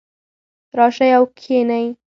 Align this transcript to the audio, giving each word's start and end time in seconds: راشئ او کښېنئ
راشئ 0.77 1.09
او 1.17 1.23
کښېنئ 1.37 1.87